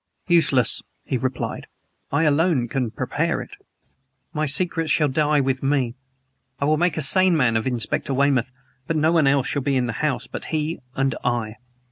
[0.27, 1.67] "Useless," he replied.
[2.11, 3.51] "I alone can prepare it.
[4.33, 5.93] My secrets shall die with me.
[6.59, 8.51] I will make a sane man of Inspector Weymouth,
[8.87, 11.57] but no one else shall be in the house but he and I."